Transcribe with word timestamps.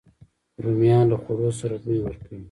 رومیان 0.63 1.05
له 1.11 1.17
خوړو 1.21 1.49
سره 1.59 1.75
بوی 1.83 1.99
ورکوي 2.01 2.39